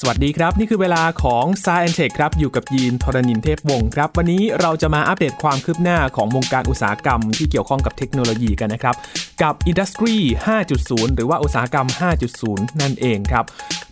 [0.00, 8.94] สวัสดีครับ นี่คือเวลาของ s ายแอนเทคครับ อยู่กับยีนทรณินเทพวงศ์ครับ วันนี้เราจะมาอัปเดตความคืบหน้าของวงการอุตสาหกรรมที่เกี่ยวข้องกับเทคโนโลยีกันนะครับ
[9.42, 10.16] กับ Industry
[10.66, 11.86] 5.0 หรือว่าอุตสาหกรรม
[12.34, 13.44] 5.0 นั่นเองครับ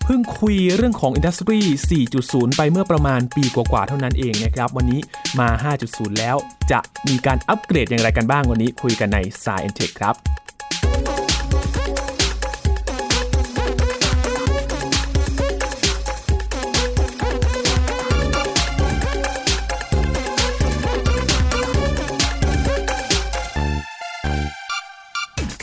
[0.04, 1.60] เพิ่งคุยเรื่องของ Industry
[2.08, 5.00] 4.0 ไปเมื่อประมาณปีกว่าๆเท่านั้นเองนะครับ วันนี้
[5.40, 5.48] มา
[5.84, 6.36] 5.0 แล้ว
[6.72, 10.14] จะมีการอัปเกรดอย่างไรกันบ้างวันนี้คุยกันใน s ายแอนเทคครับ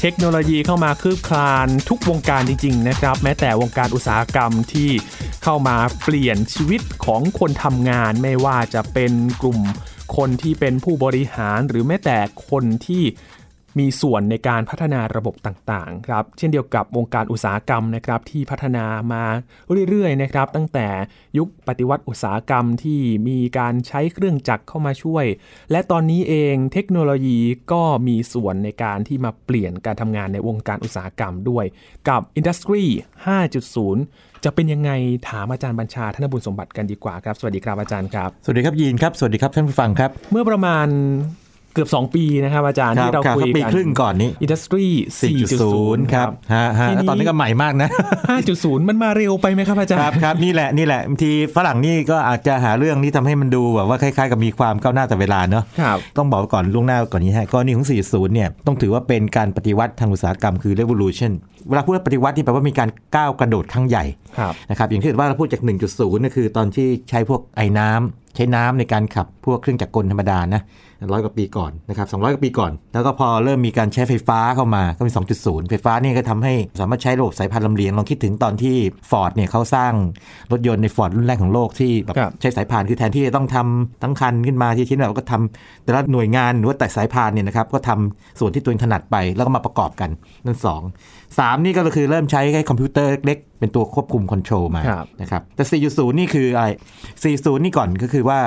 [0.03, 4.89] เทคโนโลยีเข้ามาคืบคลานทุกวงการจริงๆนะครับ แม้แต่วงการอุตสาหกรรมที่
[5.43, 9.59] เข้ามาเปลี่ยนชีวิตของคนทำงาน ไม่ว่าจะเป็นกลุ่ม
[10.17, 12.17] คนที่เป็นผู้บริหารหรือแม้แต่
[12.49, 13.03] คนที่
[13.80, 19.23] มีส่วนในการพัฒนาระบบต่างๆครับเช่นเดียวกับวงการอุตสาหกรรมนะครับที่พัฒนามา
[19.89, 20.88] เรื่อยๆนะครับตั้งแต่
[21.38, 25.25] ยุคปฏิวัติอุตสาหกรรมที่มีการใช้เครื่องจักรเข้ามาช่วย
[25.72, 27.39] และตอนนี้เองเทคโนโลยี
[27.72, 31.66] ก็มีส่วนในการที่มาเปลี่ยนการทำงานในวงการอุตสาหกรรมด้วย
[32.09, 32.86] กับ Industry
[33.66, 34.92] 5.0 จะเป็นยังไง
[35.30, 40.88] ถามอาจารย์บัญชาธนบุญสมบัติกันดีกว่าครับ สวัสดีครับอาจารย์ครับ สวัสดีครับยีนครับ สวัสดีครับท่านผู้ฟังครับ เมื่อประมาณ
[41.73, 44.88] เกือบ 2 ปีนะครับอาจารย์ครับที่เราครับคุยปีกันครึ่งก่อนนี้ Industry
[45.50, 47.89] 4.0 ครับฮะฮะทีนี้ตอนนี้ก็ใหม่มากนะ
[48.39, 61.31] 5.0 มันมาเร็วไปไหมครับอาจารคย์รับครับนี่แหละนี่แหละบางทีฝรั่งนี่ก็อาจจะหาเรื่องที่ทำให้มันดูแบบว่าคล้ายๆกับมีความก้าวหน้าแต่เวลาเนอะครับต้องบอกก่อนล่วงหน้าก่อนนี้ฮะกรณีของ 40 เนี่ยต้องถือว่าเป็นการปฏิวัติทางอุตสาหกรรมคือ revolution
[61.69, 64.03] เวลาพูดว่าปฏิวัตินี่แปลว่ามีการก้าวกระโดดครั้งใหญ่
[64.38, 65.67] ครับนะครับอย่างที่ว่าเราพูดจาก 1.0
[66.22, 70.61] นี่คือตอนที่ใช้พวกไอ้น้ำ ใช้น้ำในการขับพวกเครื่องจักรกลธรรมดานะ
[71.11, 78.75] ร้อยกว่าปีก่อนนะครับ200กว่าปีก่อน แล้วก็พอเริ่มมีการใช้ไฟฟ้าเข้ามาก็มี2.0 ไฟฟ้านี่ก็ทำให้สามารถใช้ระบบสายพันธุ์ลำเลียงลองคิดถึงตอนที่
[79.09, 79.93] Ford เนี่ยเขาสร้าง
[80.52, 90.09] รถยนต์ใน Ford รุ่นแรกของโลกที่แบบครับใช้สายพานคือแทนที่จะต้องทำทั้งคันขึ้นมาที่ชิ้นแบบก็ทำแต่ละหน่วยงานหรือว่าแต่สายพานเนี่ยนะครับก็ทำส่วนที่ตัวเองถนัดไปแล้วก็มาประกอบกัน
[90.45, 90.67] นั่นส
[91.31, 96.67] องสามนี่ก็คือเริ่มใช้แค่คอมพิวเตอร์เล็กๆเป็นตัวควบคุมคอนโทรลมาครับนะครับแต่ 4.0 นี่คืออะไร
[97.15, 98.39] 4.0 นี่ก่อนก็คือว่า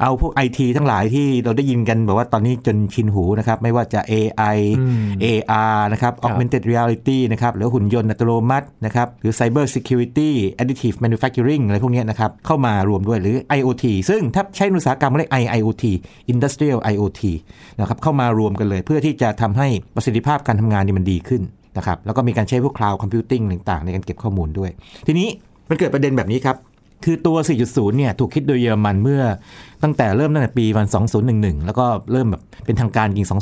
[0.00, 10.30] เอาพวก IT ทั้งหลายที่เราได้ยินกันแบบว่าตอนนี้จนชินหูนะครับ ไม่ว่าจะ AI อืม AR นะครับครับ augmented reality นะครับหรือหุ่นยนต์อัตโนมัตินะครับ หรือ cyber security
[10.62, 15.84] additive manufacturing อะไรพวกเนี้ยนะครับ เข้ามารวมด้วยหรือ IoT ซึ่งถ้าใช้ในอุตสาหกรรมเรียก IIoT
[16.32, 17.22] industrial IoT
[17.78, 21.42] นะครับเข้ามารวมกันเลย เพื่อที่จะทำให้ประสิทธิภาพการทำงานนี่มันดีขึ้น
[21.76, 24.70] นะครับแล้วก็มีการใช้พวก cloud computing ต่างๆ ในการเก็บข้อมูลด้วย
[25.06, 25.28] ทีนี้
[25.68, 26.56] มันเกิดประเด็นแบบนี้ครับ
[27.04, 29.22] คือตัว 4.0 เนี่ยถูกคิดโดยเยอรมันเมื่อ
[29.82, 30.86] ตั้งแต่เริ่มตั้งแต่ปีวัน
[31.26, 33.38] 2011 แล้วก็เริ่มแบบเป็นทางการจริงครับ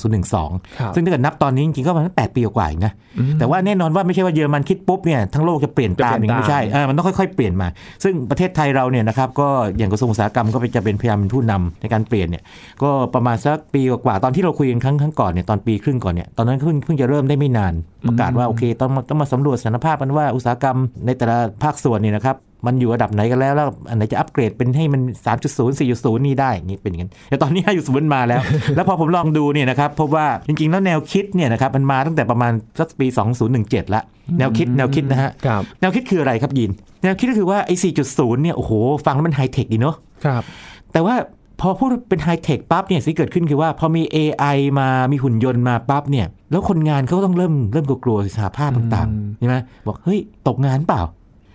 [0.48, 2.92] 2012 ซึ่งถ้าเกิดนับตอนนี้จริงๆก็ประมาณ8ปีกว่าๆเองนะ
[3.38, 7.68] แต่ว่าแน่นอนว่าไม่ใช่ว่าเยอรมันคิดปุ๊บเนี่ยทั้งโลกจะเปลี่ยนตามจะเปลี่อยนย่างนี้ไม่ใช่ตามเออมันต้องค่อยๆเปลี่ยนมา
[8.04, 9.48] ซึ่งประเทศไทยเราเนี่ยนะครับก็
[9.78, 12.42] อย่างกระทรวงอุตสาหกรรมก็เป็นจะเป็นพยายามเป็นผู้นำในการเปลี่ยนเนี่ย
[12.82, 17.74] ก็ประมาณสักปีกว่าๆตอนที่เราคุยกันครั้งครั้งก่อนเนี่ยตอนปีครึ่งก่อนเนี่ยตอนนั้นเพิ่งเพิ่งจะเริ่มได้ไม่นาน
[18.08, 22.36] ประกาศว่าโอเคต้องมาต้องมาสำรวจสถานภาพกันว่าอุตสาหกรรมในแต่ละภาคส่วนเนี่ยนะครับ
[22.66, 25.02] มันอยู่ระดับไหนกันแล้วแล้วอันไหนจะอัปเกรดเป็นให้มัน
[25.36, 28.40] 3.0 4.0นี่ได้อย่างนี้เป็นอย่างนั้นแต่ตอนนี้5.0มาแล้ว
[28.76, 33.06] แล้วพอผมลองดูเนี่ยนะครับพบว่าจริงๆ แล้วแนวคิดเนี่ยนะครับมันมาตั้งแต่ประมาณสักปี
[33.50, 34.02] 2017 ละ
[34.38, 36.70] แนวคิดแนวคิดนะฮะครับแนวคิดคืออะไรครับยิน
[37.02, 37.74] แนวคิดก็คือว่าไอ้
[38.08, 38.72] 4.0เนี่ยโอ้โห
[39.06, 40.42] ฟังแล้วมันไฮเทคดีเนาะครับ
[40.92, 41.14] แต่ว่า
[41.60, 50.18] พอพูดเป็นไฮเทคปั๊บเนี่ยสิ่งที่เกิดขึ้นคือว่าพอมี AI มามีหุ่นยนต์มาปั๊บเนี่ย แล้วคนงานเขาก็ต้องเริ่มเริ่มกลัวๆสหภาพต่างอืมๆใช่ไหมบอกเฮ้ย
[50.48, 51.02] ตกงานเปล่า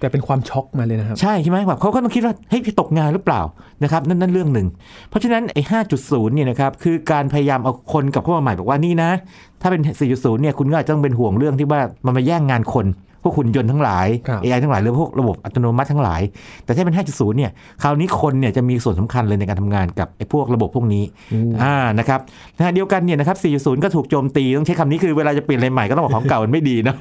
[0.05, 3.41] แต่เป็นความช็อกมาเลยนะครับ ใช่ใช่ไหมแบบเขาก็ต้องคิดว่าเฮ้ยพี่ตกงานหรือเปล่า
[3.83, 4.67] นะครับนั่นนั่นเรื่องหนึ่ง
[5.09, 9.09] เพราะฉะนั้นไอ้ห้าจุดศูนย์เนี่ยนะครับคือการพยายามเอาคนกับเข้ามาใหม่บอกว่านี่นะ
[9.61, 12.85] ถ้าเป็น4.0เนี่ยคุณก็อาจจะต้องเป็นห่วงเรื่องที่ว่ามันมาแย่งงานคน
[13.27, 16.21] วกหุ่นยนต์ทั้งหลายครับ AI ทั้งหลายหรือพวกระบบอัตโนมัติทั้งหลาย
[16.65, 17.51] แต่ถ้าเป็น 5.0 เนี่ย
[17.83, 21.03] คราวนี้คนเนี่ยจะมีส่วนสำคัญเลยในการทำงานกับไอ้พวกระบบพวกนี้
[21.33, 22.19] อืมอ่านะครับ
[22.57, 26.95] นะเดียวกันเนี่ยนะครับ 4.0 ก็ถูกโจมตีต้องใช้คำนี้คือเวลาจะเปลี่ยนอะไรใหม่ก็ต้องบอกของเก่ามันไม่ดีนะ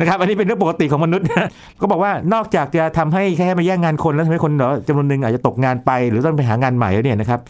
[0.00, 1.48] นะครับอันนี้เป็นเรื่องปกติของมนุษย์นะ
[1.80, 7.40] ก็บอกว่านอกจากจะทำให้แค่มาแย่งงานคนแล้วทำให้คนเนาะจำนวนหนึ่งอาจจะตกงานไป หรือต้องไปหางานใหม่แล้วเนี่ยนะครับ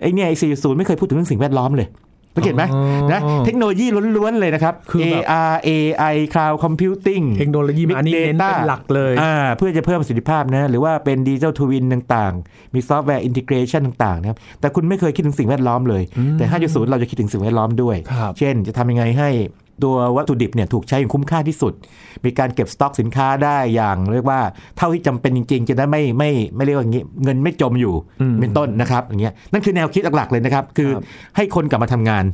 [0.00, 1.88] ไอ้เนี่ยไอ้4.0 ไม่เคยพูดถึงเรื่องสิ่งแวดล้อมเลย
[2.38, 3.86] สังเกตไหมอ๋อนะเทคโนโลยี
[4.16, 13.80] ล้วนๆเลยนะครับคือแบบ AR AI Cloud Computing เทคโนโลยีมาอันนี้ Big เน้น Data เป็นหลักเลยอ่าเพื่อจะเพิ่มประสิทธิภาพนะหรือว่าเป็นดิจิ t a ลทวินต่างๆ มี software integration
[13.86, 16.02] ต่างๆนะครับแต่คุณไม่เคยคิดถึงสิ่งแวดล้อมเลย
[16.38, 19.30] แต่ 5.0 เราจะคิดถึงสิ่งแวดล้อมด้วยครับเช่นจะทำยังไงให้
[19.84, 21.72] ตัววัตถุดิบเนี่ยถูกใช้อย่างคุ้มค่าที่สุด
[22.24, 24.40] มีการเก็บสต็อกสินค้าได้อย่างเรียกว่า
[24.76, 31.04] เท่าที่จำเป็นจริง ๆ จะได้ไม่ไม่ไม่เรียกว่าอย่างนี้เงินไม่จมอยู่อืมเป็นต้นนะครับอย่างเงี้ยนั่นคือแนวคิดหลักๆเลยนะครับ คือครับ
[31.36, 32.24] ให้คนกลับมาทำงาน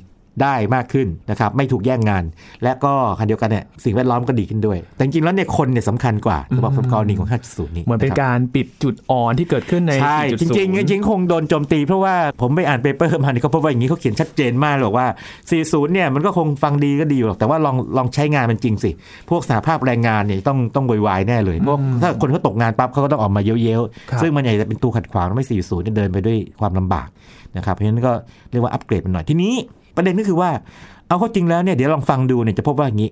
[0.42, 2.24] ได้มากขึ้นนะครับไม่ถูกแย่งงาน
[2.62, 15.06] และก็ขณะเดียวกันเนี่ยสิ่งแวดล้อมก็ดีขึ้นด้วย แต่จริงๆแล้วเนี่ยคนเนี่ยสำคัญกว่าสำหรับกรณีของ 5.0 นี้เหมือนเป็นะคบการปิดจุดอ่อนที่เกิดขึ้นในใช่4.0จริงๆจริงๆคงโดนโจมตี เพราะว่าผมไปอ่านเปเปอร์มาเนี่ยก็พบว่าอย่างนี้เขาเขียนชัดเจนมากเลยบอกว่า
[15.50, 18.90] 40 เนี่ยมันก็คงฟังดีก็ดีอยู่หรอกแต่ว่าลองลองใช้งานมันจริงสิ
[19.30, 27.08] พวกสหภาพแรงงานเนี่ยต้องต้องโวยๆแน่เลยเพราะถ้าคนเขาตกงานปั๊บเขาก็ต้องออกมาเย้วครับๆซึ่งมันอาจจะเป็นตัวขัดขวางทำให้4.0 เนี่ยเดินไปด้วยความลำบาก
[27.56, 28.12] นะครับเพราะฉะนั้นก็
[28.50, 29.54] เรียกว่าอัปเกรดมันหน่อยทีนี้
[29.96, 30.50] ประเด็นก็คือว่า
[31.08, 33.10] เอาเข้าจริงแล้วเนี่ยเดี๋ยวลองฟังดูเนี่ยจะพบว่าอย่างนี้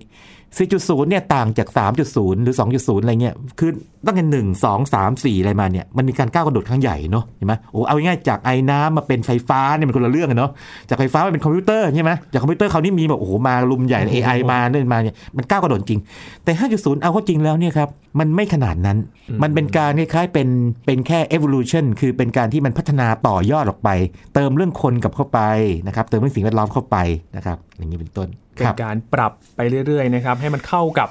[0.58, 1.68] 4.0 เนี่ยต่างจาก
[2.06, 3.70] 3.0 หรือ 2.0 อะไรเงี้ย คือ
[4.06, 10.50] ตั้งแต่หนึ่งสองสามสี่อะไรมาเนี่ย มันมีการก้าวกระโดดครั้งใหญ่เนาะ เห็นไหมโอ้ เอาง่ายๆจากไอ้น้ำมาเป็นไฟฟ้าเนี่ยมันคนละเรื่องกันเนาะ
[10.88, 16.00] จากไฟฟ้ามาเป็นคอมพิวเตอร์ใช่ไหมจากคอมพิวเตอร์คราวนี้มีแบบโอ้โหมารุมใหญ่ AI มาเนี่ยมาเนี่ย มันก้าวกระโดดจริง
[16.44, 18.98] แต่ 5.0 เอาเข้าจริงแล้วเนี่ยครับ มันไม่ขนาดนั้น
[19.42, 20.48] มันเป็นการคล้ายๆเป็น
[20.86, 23.88] เป็นแค่ evolution คือเป็นการที่มันพัฒนาต่อยอดออกไป
[24.34, 25.40] เติมเรื่องคนกลับเข้าไป
[25.86, 26.96] นะครับ เติมเรื่องสิ่งแวดล้อมเข้าไป
[27.36, 31.08] นะครับอย่างนี้เป็นต้นเป็นการปรับไปเรื่อยๆนะครับให้มันเข้ากับ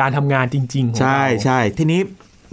[0.00, 2.00] การทำงานจริงๆของใช่เราใช่ทีนี้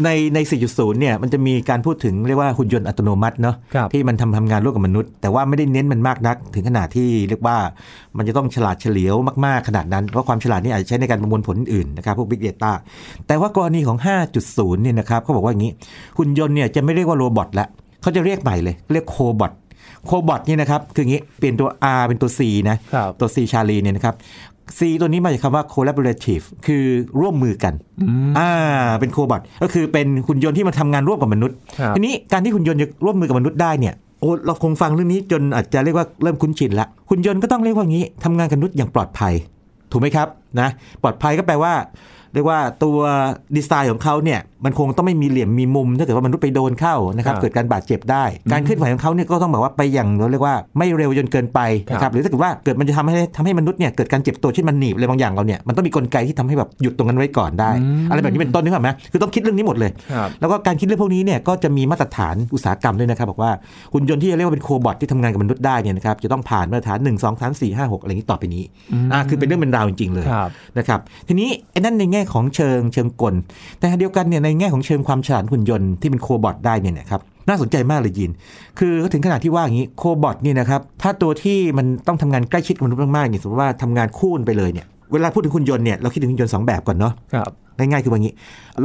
[0.06, 7.58] ในใน 4.0 เนี่ย มันจะมีการพูดถึงเรียกว่าหุ่นยนต์อัตโนมัติเนาะครับที่มันทำทำงานร่วมกับมนุษย์ แต่ว่าไม่ได้เน้นมันมากนัก ถึงขนาดที่เรียกว่า
[8.18, 9.16] มันจะต้องฉลาดเฉลียว
[9.46, 12.72] มากๆ ขนาดนั้น เพราะความฉลาดนี่อาจจะใช้ในการประมวลผลอื่นนะครับ พวก Big Data
[13.28, 13.98] แต่ว่ากรณีของ
[14.42, 15.72] 5.0 เนี่ยนะครับเขาบอกว่าอย่างนี้
[16.18, 17.68] หุ่นยนต์เนี่ยจะไม่เรียกว่า robot ละ
[18.02, 19.52] เขาจะเรียกใหม่เลย เรียก cobot
[20.06, 21.70] cobot นี่นะครับคืออย่างนี้เปลี่ยนตัว
[22.00, 22.40] R เป็นตัว C
[22.70, 24.16] นะครับตัว C ชาลีเนี่ยนะครับ
[24.78, 26.84] C ตัวนี้มาจากคำว่า collaborative คือ
[27.20, 27.74] ร่วมมือกัน
[28.38, 28.50] อ่า
[29.00, 39.34] เป็น cobot ก็คือเป็นหุ่นยนต์ที่มาทำงานร่วมกับมนุษย์ครับทีนี้การที่หุ่นยนต์จะร่วมมือกับมนุษย์ได้เนี่ยโอ้เราคงฟังเรื่องนี้จนอาจจะเรียกว่าเริ่มคุ้นชินละหุ่นยนต์ก็ต้องเรียกว่างี้ทำงานกับมนุษย์อย่างปลอดภัย
[39.92, 40.28] ถูกไหมครับ
[40.60, 40.70] นะ
[41.02, 41.74] ปลอดภัยก็แปลว่า
[42.34, 42.98] เรียกว่าตัว
[43.56, 51.60] ดีไซน์ของเขาเนี่ยมันคงต้องไม่มีเหลี่ยมมีมุมถ้าเกิดว่ามนุษย์ไปโดนเข้านะครับครับเกิดการบาดเจ็บได้ การเคลื่อนไหวของเขาเนี่ยก็ต้องแบบว่าไปอย่างเราเรียกว่าไม่เร็วจนเกินไป
[51.92, 57.72] นะคครัรับบหรือถ้าเกิดว่าเกิดมันจะทำให้ทำให้มนุษย์เนี่ยเกิดการเจ็บตัวเช่นมันหนีบอะไรบางอย่างเราเนี่ยมันต้องมีกลไกที่ทำให้แบบหยุดตรงนั้นไว้ก่อนได้
[58.10, 63.52] อะไรแบบนี้เป็นต้นนึกออกไหมคือต้องคิดเรื่องนี้หมดเลยครับแล้วก็การคิดเรื่องพวกนี้เนี่ยก็จะมีมาตรฐานอุตสาหกรรมด้วยนะครับบอกว่า
[63.94, 68.64] หุ่นยนต์ที่จะเรียกว่าเป็น cobot ที่ทำงานกับมนุษย์ได้เนี่ยนะครับจะต้องผ่านมาตรฐาน 1 2 3 4 5 6 อะไรอย่างนี้ต่อไปนี้
[69.14, 73.36] อ่าคือเป็นเรื่องเป็นราวจริงๆเลยครับนะครับทีนี้ไอ้นั่นในแง่ของเชิงเชิงกล
[73.80, 78.32] แต่เดียวกันเนี่ยในแง่ของเชิงความฉลาดหุ่นยนต์ที่เป็น cobot ได้เนี่ยนะครับน่าสนใจมากเลยยิน
[78.80, 88.34] คือถึงขนาดที่ว่าอย่างนี้ cobot นี่นะครับ ถ้าตัวที่มันต้องทำงานใกล้ชิดกับมนุษย์มากๆเนี่ยสมมติว่าทำงานคู่กันไปเลยเนี่ย เวลาพูดถึงหุ่นยนต์เนี่ยเราคิดถึงหุ่นยนต์สองแบบก่อนเนาะครับ ง่ายๆคือว่างี้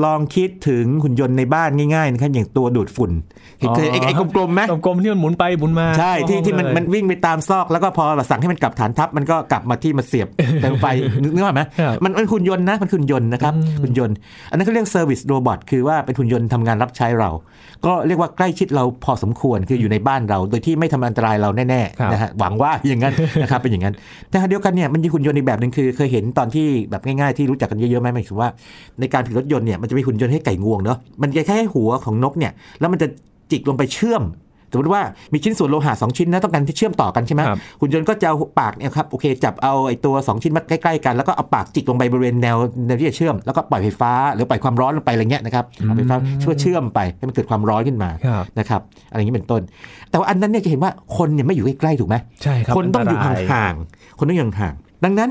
[0.04, 3.10] ลองคิดถึงหุ่นยนต์ในบ้านง่ายๆนะครับอย่างตัวดูดฝุ่น
[3.58, 10.28] เห็นเคยไอ้ไอ้กลมๆไหมกลมๆที่มันหมุนไปหมุนมา ใช่ที่ที่มันเลยมันวิ่งไปตามซอก แล้วก็พอแบบสั่งให้มันกลับฐานทัพมันก็กลับมาที่มาเสียบ
[10.62, 10.86] เติมไฟ
[11.22, 14.16] นึกนึกออกไหมครับมันมันหุ่นยนต์นะมันหุ่นยนต์นะครับหุ่นยนต์
[14.50, 17.30] อันนั้นเขาเรียก service robot คือว่าเป็นหุ่นยนต์ทำงานรับใช้เรา
[17.86, 23.94] ก็เรียกว่าใกล้ชิดเราพอสมควรคืออยู่ในบ้านเรา โดยที่ไม่ทำอันตรายเราแน่ครับๆนะฮะหวังว่าอย่างนั้นนะครับเป็นอย่างนั้น
[24.30, 28.48] แต่ขณะเดียวกันเนี่ยมันมีหุ่นยนต์อีกแบบหนึ่งคือเคยเห็นตอนที่แบบง่ายๆที่รู้จักกันเยอะๆไหมหมายถึงว่า
[29.00, 33.06] ในการผลิตรถยนต์เนี่ยมันจะมีหุ่นยนต์ให้ไก่งวงเนาะมันจะแค่หัวของนกเนี่ยแล้วมันจะ
[33.50, 34.24] จิกลงไปเชื่อม
[34.70, 35.02] สมมติว่า
[35.32, 42.56] มีชิ้นส่วนโลหะสองชิ้นนะต้องการที่เชื่อมต่อกันใช่ไหมครับหุ่นยนต์ก็จะเอาปากเนี่ยครับโอเคจับเอาไอ้ตัวสองชิ้นมาใกล้ๆกันแล้วก็เอาปากจิกลงไปบริเวณแนว
[42.86, 48.80] แนวที่จะเชื่อมแล้วก็ปล่อยไฟฟ้าหรือปล่อยความร้อนลงไปอะไรเงี้ยนะครับเอาไฟฟ้าช่วยเชื่อมไปให้มันเกิดความร้อนขึ้นมาครับนะครับ
[49.10, 49.62] อะไรอย่างนี้เป็นต้น
[50.10, 55.30] แต่ว่าอันนั้นเนี่ยจะเห็นว่าคนเนี่ยไม่อยู่ใกล้ๆถูกไหมใช่ครับคนต้องอยู่นตรห่างๆคนต้องอยู่ห่างๆดังนั้น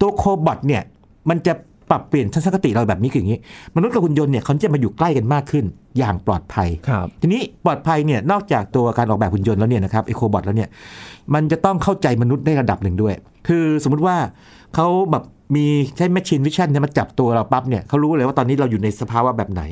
[0.00, 0.82] ตัว cobot เนี่ย
[1.30, 1.52] มันจะ
[1.92, 3.40] ปรับเปลี่ยนทัศนคติเราแบบนี้คืออย่างนี้
[3.76, 5.64] มนุษย์กับหุ่นยนต์เนี่ยเขาจะมาอยู่ใกล้กันมากขึ้น
[5.98, 10.68] อย่างปลอดภัยครับทีนี้ปลอดภัยเนี่ยนอกจากตัวการออกแบบหุ่นยนต์แล้วเนี่ยนะครับไอ้ cobot แล้วเนี่ย
[11.34, 13.14] มันจะต้องเข้าใจมนุษย์ได้ระดับหนึ่งด้วย
[13.48, 14.16] คือสมมุติว่า
[14.74, 15.24] เขาแบบ
[15.56, 19.62] มีใช้ Machine Vision เนี่ยมาจับตัวเราปั๊บเนี่ยเขารู้เลยว่าตอนนี้เราอยู่ในสภาวะแบบไหน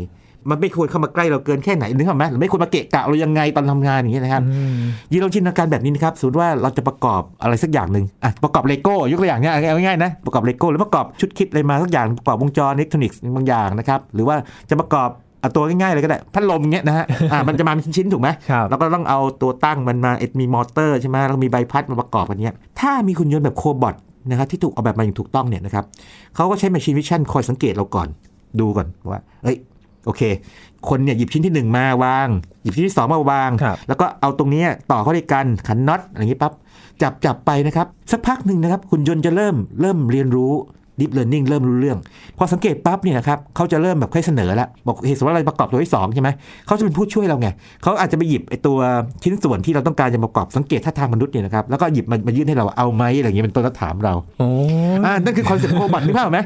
[0.51, 4.43] มันไม่ควรเข้ามาใกล้เราเกินแค่ไหนนึกออกไหมหรือไม่ควรมาเกะกะเรายังไงตอนทำงานอย่างเงี้ยนะครับ
[5.13, 14.37] ยีลองจินตนาการแบบนี้นะครับสมมติว่าเราจะประกอบอะไรสักอย่างหนึ่งอะประกอบเลโก้ยกตัวอย่างเนี้ยเอาง่ายๆนะประกอบเลโก้หรือประกอบชุด kit อะไรมาสักอย่างประกอบวงจรอิเล็กทรอนิกส์บางอย่างนะครับหรือว่า
[14.71, 23.95] จะประกอบเอาตัวง่ายๆเลยก็ได้พัดลมเงี้ยนะฮะอะมันจะมาเป็นชิ้นๆถูกไหมครับแล้วก็ต้องเอาตัวตั้งมันมาเอ็ดมีมอเตอร์ใช่ไหมแล้วก็มีใบพัดมาประกอบกันเนี้ยถ้ามีหุ่นยนต์แบบโคบอท
[24.31, 25.85] นะครับที่ถูกออกแบบมาอย่างถูกต้องเนี่ยนะครับ
[26.37, 28.09] เขาก็ใช้ Machine Vision คอยสังเกตเราก่อน
[28.61, 29.57] ดูก่อนว่าเอ้ย
[30.04, 30.23] โอเค
[30.88, 32.28] คนเนี่ยหยิบชิ้นที่หนึ่งมาวาง
[32.62, 36.52] หยิบชิ้นที่สองมาวางครับแล้วก็เอาตรงเนี้ยต่อเข้าด้วยกันขันน็อตอะไรอย่างนี้ปั๊บ
[37.02, 40.52] จับจับไปนะครับ สักพักหนึ่งนะครับหุ่นยนต์จะเริ่มเริ่มเรียนรู้
[41.00, 41.99] deep learning เริ่มรู้เรื่อง
[42.38, 46.28] พอสังเกตปั๊บเนี่ยนะครับเขาจะเริ่มแบบค่อยเสนอแล้วบอกเหตุสมมติว่าอะไรประกอบตัวที่สองใช่ไหม
[46.66, 47.49] เขาจะเป็นผู้ช่วยเราไง
[47.83, 48.78] เขาอาจจะไปหยิบไอ้ตัว
[49.23, 54.49] ชิ้นส่วนที่เราต้องการจะประกอบสังเกตท่าทางมนุษย์เนี่ยนะครับแล้วก็หยิบมันมายื่นให้เราเอาไหมอะไรอย่างเงี้ยเป็นต้นแล้วถามเราโอ้
[55.07, 56.40] อ่านั่นคือ concept cobot นึกภาพออกไหม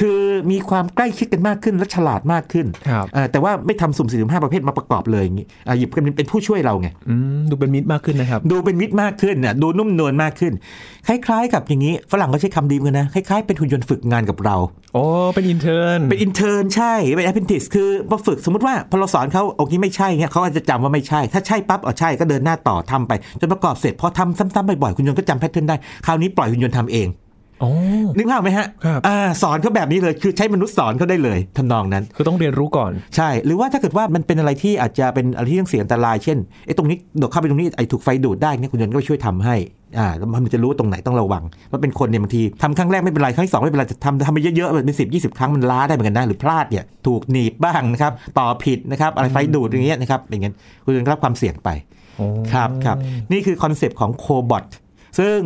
[0.00, 0.18] คือ
[0.50, 10.52] มีความใกล้ชิดกันมากขึ้นและฉลาดมากขึ้นครับอ่าแต่ว่าไม่ทำสุ่มสี่สุ่มห้าประเภทมาประกอบเลยอย่างงี้อ่าหยิบกันเป็นผู้ช่วยเราไงอืมดูเป็นมิตรมากขึ้นนะครับดูเป็นมิตรมากขึ้นน่ะดูนุ่มนวลมากขึ้น
[11.06, 14.56] คล้าย ๆ กับอย่างนี้ฝรั่งก็ใช้คำดีเหมือนกันนะคล้ายๆเป็นหุ่นยนต์ฝึกงานกับเรา
[14.94, 27.21] โอ้เป็น intern เป็น intern ใช่เป็น apprentice คือพอฝึกสมมติว่าพอเราสอนเขาโอเคไม่ใช่เงี้ยเขาอาจจะจำว่าไม่ใช่ ถ้าใช่ปั๊บอ๋อใช่ก็เดินหน้าต่อทำไป จนประกอบเสร็จพอทำซ้ำๆบ่อยๆหุ่นยนต์ก็จำ pattern ได้คราวนี้ปล่อยหุ่นยนต์ทำเองโอ้
[28.16, 39.56] นึกภาพไหมฮะครับอ่าสอนเขาแบบนี้เลยคือใช้มนุษย์สอนเขาได้เลยทำนองนั้น คือต้องเรียนรู้ก่อน ใช่ หรือว่าถ้าเกิดว่ามันเป็นอะไรที่อาจจะเป็นอะไรที่ต้องเสี่ยงอันตรายเช่นไอ้ตรงนี้โดดเข้าไปตรงนี้ไอ้ถูกไฟดูดได้เนี่ยหุ่นยนต์ก็ไปช่วยทำให้
[39.98, 50.52] อ่าแล้วมันจะรู้ว่าตรงไหนต้องระวังว่าเป็นคนเนี่ยบางทีทำครั้งแรกไม่เป็นไรครั้งที่สองไม่เป็นไรแต่ทำทำไปเยอะๆเป็นสิบยี่สิบครั้งมันล้าได้เหมือนกันนะหรือพลาดเนี่ยถูกหนีบบ้างนะครับต่อผิดนะครับอะไรไฟดูดอย่างเงี้ยนะครับอย่างเงี้ย
[50.84, 51.68] หุ่นยนต์ก็รับความเสี่ยงไป
[52.16, 52.96] โอ้ครับครับ
[53.32, 54.64] นี่คือ concept ของ cobot
[55.18, 55.38] ซึ่ง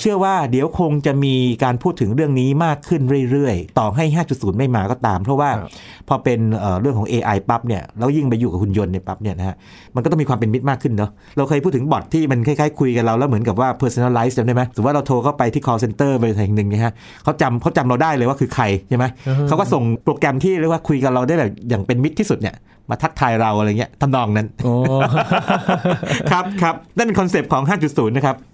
[0.00, 5.70] เชื่อว่าเดี๋ยวคงจะมีการพูดถึงเรื่องนี้มากขึ้นเรื่อยๆ ต่อให้ 5.0 ไม่มาก็ตาม เพราะว่าครับ
[6.08, 9.56] พอเป็นเอ่อเรื่องของ AI ปั๊บเนี่ยแล้วยิ่งไปอยู่กับหุ่นยนต์เนี่ยปั๊บเนี่ยนะฮะ
[9.94, 16.92] มันก็ต้องมีความเป็นมิตรมากขึ้นเนาะเราเคยพูดถึงบอทที่มันคล้ายๆคุยกับเราแล้วเหมือนกับว่า personalize จำได้ไหมสมมติว่าเราโทรเข้าไปที่ call center บริษัทแห่งหนึ่งเนี่ยฮะ
[17.24, 22.54] เขาจำเขาจำเราได้เลยว่าคือใครใช่ไหมอือฮึเขาก็ส่งโปรแกรมที่เรียกว่าคุยกับเราได้แบบอย่างเป็นมิตรที่สุดเนี่ย
[22.90, 24.72] มาทักทายเราอะไรเงี้ยทำนองนั้นโอ้
[26.30, 28.53] ครับครับนั่นเป็นคอนเซปต์ของ 5.0 นะครับโอ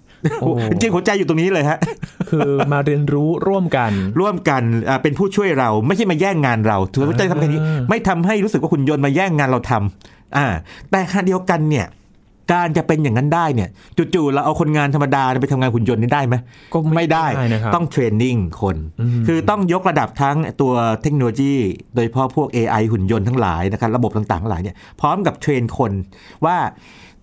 [0.71, 1.77] จริงๆหัวใจอยู่ตรงนี้เลยฮะ
[2.29, 10.45] คือมาเรียนรู้ร่วมกัน ร่วมกันอ่าเป็นผู้ช่วยเราไม่ใช่มาแย่งงานเราถือว่าใจทำแค่นี้อ่าไม่ทำให้รู้สึกว่าหุ่นยนต์มาแย่งงานเราทำอ่า
[10.91, 11.87] แต่ขณะเดียวกันเนี่ย
[12.53, 13.69] การจะเป็นอย่างนั้นได้เนี่ย
[14.13, 16.35] จู่ๆเราเอาคนงานธรรมดาไปทำงานหุ่นยนต์นี่ได้ไหม
[16.73, 21.55] ก็ไม่ได้นะครับต้อง training คนอืมคือต้องยกระดับทั้งตัวเทคโนโลยี
[21.95, 25.91] โดยเฉพาะพวก AI หุ่นยนต์ทั้งหลายนะครับระบบต่างๆทั้งหลายเนี่ยพร้อมกับ train คน
[26.45, 26.57] ว่า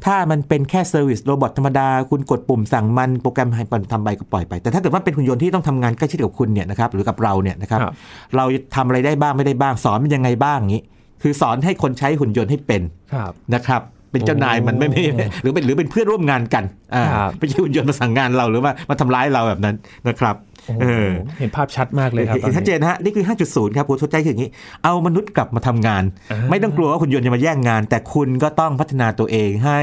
[0.07, 7.93] ถ้ามันเป็นแค่ service robot ธรรมดา คุณกดปุ่มสั่งมันโปรแกรมให้มันทำไปก็ปล่อยไป แต่ถ้าเกิดว่าเป็นหุ่นยนต์ที่ต้องทำงานใกล้ชิดกับคุณเนี่ยนะครับหรือกับเราเนี่ยนะครับครับ
[8.37, 10.83] เราทำอะไรได้บ้างไม่ได้บ้างสอนมันยังไงบ้างอย่างนี้
[11.23, 12.83] คือสอนให้คนใช้หุ่นยนต์ให้เป็น
[13.15, 19.75] ครับนะครับ เป็นเจ้านายมันไม่ไม่ไม่หรือเป็นหรือเป็นเพื่อนร่วมงานกันอ่าครับไม่ใช่หุ่นยนต์มาสั่งงานเราหรือว่ามาทำร้ายเราแบบนั้น
[20.09, 20.37] นะครับ
[20.67, 24.51] โอ้เออเห็นภาพชัดมากเลยครับเห็นชัดเจนนะฮะนี่คือ 5.0 ครับผมสนใจคืออย่างนี้
[24.85, 29.81] เอามนุษย์กลับมาทำงานอ่าไม่ต้องกลัวว่าหุ่นยนต์จะมาแย่งงาน แต่คุณก็ต้องพัฒนาตัวเองให้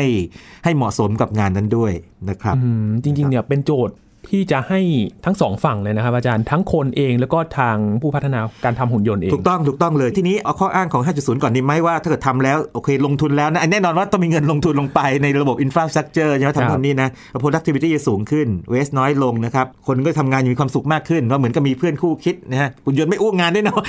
[0.63, 1.91] ให้เหมาะสมกับงานนั้นด้วย
[2.29, 3.95] นะครับอืมจริงๆเนี่ยเป็นโจทย์
[4.29, 4.79] ที่จะให้
[5.25, 17.09] ทั้งสองฝั่งเลยนะครับ อาจารย์ทั้งคนเองแล้วก็ทางผู้พัฒนาการทำหุ่นยนต์เอง ถูกต้องถูกต้องเลยที่นี้เอาข้ออ้างของ 5.0 ก่อนดีไหมว่าถ้าเกิดทำแล้ว โอเค ลงทุนแล้วนะแน่นอนว่าต้องมีเงินลงทุนลงไปในระบบ infrastructure ใช่ไหมทำตรงนี้นะ
[17.41, 23.81] productivity จะสูงขึ้น waste น้อยลงนะครับ คนก็ทำงานอย่างมีความสุขมากขึ้นว่าเหมือนกับมีเพื่อนคู่คิดนะฮะหุ่นยนต์ไม่อ้วงงานด้วยเนาะ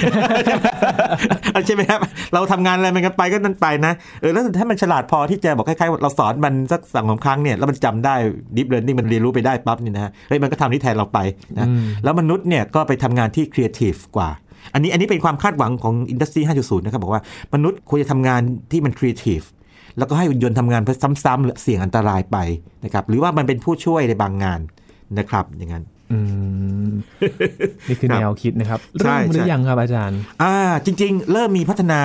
[1.67, 2.01] ใช่ไหมครับ
[2.35, 8.15] เราทำงานอะไรมันกันไปก็นั่นไปนะเออแล้วถ้ามันฉลาดพอที่จะบอกคล้ายๆเราสอนมันสักสองสามครั้งเนี่ยแล้วมันจำได้
[8.57, 11.19] deep learning มันเรียนรู้ไปได้ปั๊บนี่นะฮะเฮ้ยมันก็ทำที่แทนเราไป
[11.59, 14.31] นะอืมแล้วมนุษย์เนี่ยก็ไปทำงานที่ครีเอทีฟกว่า
[14.75, 17.23] อันนี้อันนี้เป็นความคาดหวังของ industry 5.0 นะครับ บอกว่า
[17.55, 18.41] มนุษย์ควรจะทำงาน
[18.73, 19.41] ที่มันครีเอทีฟ
[19.99, 22.37] แล้วก็ให้หุ่นยนต์ทำงานเพื่อซ้ำๆหรือเสี่ยงอันตรายไป
[22.85, 24.61] นะครับหรือว่ามันเป็นผู้ช่วยในบางงาน
[25.19, 26.19] นะครับอย่างนั้นอื
[26.87, 26.91] ม
[27.89, 30.55] นี่คือครับแนวคิดนะครับใช่เริ่มหรือใช่ยังครับอาจารย์ อ่า
[30.85, 32.01] จริง ๆ เริ่มมีพัฒนา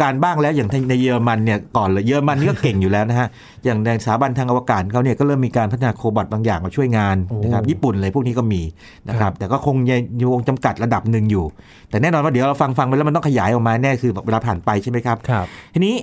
[0.00, 3.28] การบ้างแล้วอย่างในเยอรมันเนี่ยก่อนเลยเยอรมันนี่ก็เก่งอยู่แล้วนะฮะ
[3.64, 8.62] อย่างในสถาบันทางอวกาศเขาเนี่ยก็เริ่มมีการพัฒนาโคบอทบางอย่างมาช่วยงานนะครับโอ้ญี่ปุ่นอะไรพวกนี้ก็มี
[9.08, 11.44] นะคครัรับบแต่ก็คงยังอยู่วงจำกัดระดับหนึ่งอยู่
[11.90, 15.94] แต่แน่นอนว่าเดี๋ยวเราฟังฟังไปแล้วมันต้องขยายออกมาแน่คือแบบเวลาผ่านไปใช่ไหมครับครับทีนี้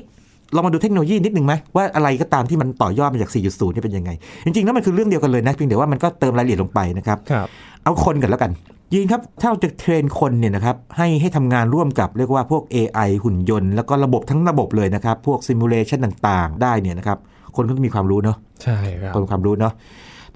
[0.53, 4.11] เรามาดูเทคโนโลยีนิดนึงไหมว่าอะไรก็ตามที่มันต่อยอดมาจาก 4.0 นี่เป็นยังไง
[4.45, 7.47] จริงๆแล้วมันคือเรื่องเดียวกันเลยนะเพียงแต่ว่ามันก็เติมรายละเอียดลงไปนะครับครับ
[7.83, 8.51] เอาคนกันแล้วกัน
[8.93, 17.17] ยินครับถ้าเราจะเทรนคนเนี่ยนะครับให้ให้ทำงานร่วมกับเรียกว่าพวก AI หุ่นยนต์ แล้วก็ระบบทั้งระบบเลยนะครับ พวกซิมูเลชันต่างๆ ได้เนี่ยนะครับ
[17.55, 19.73] คนก็ต้องมีความรู้เนาะใช่ครับคนมีความรู้เนาะ